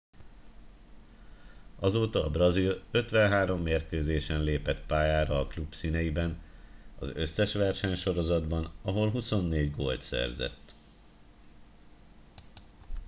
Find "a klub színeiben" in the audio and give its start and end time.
5.39-6.41